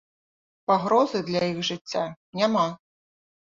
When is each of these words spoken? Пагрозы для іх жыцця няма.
Пагрозы 0.71 1.21
для 1.29 1.43
іх 1.51 1.61
жыцця 1.71 2.03
няма. 2.43 2.67